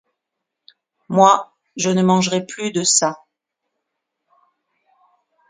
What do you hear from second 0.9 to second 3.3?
Moi, je ne mangerais que de ça.